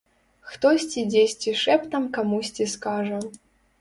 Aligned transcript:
Хтосьці 0.53 1.03
дзесьці 1.11 1.53
шэптам 1.63 2.03
камусьці 2.17 2.71
скажа. 2.77 3.19